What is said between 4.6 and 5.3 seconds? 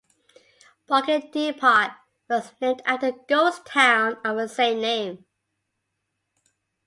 name.